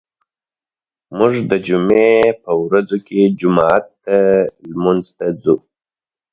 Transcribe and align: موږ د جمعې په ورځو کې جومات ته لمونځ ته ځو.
موږ 1.17 1.33
د 1.49 1.51
جمعې 1.65 2.15
په 2.43 2.51
ورځو 2.63 2.97
کې 3.07 3.21
جومات 3.39 3.85
ته 4.03 4.17
لمونځ 4.69 5.03
ته 5.17 5.25
ځو. 5.41 5.55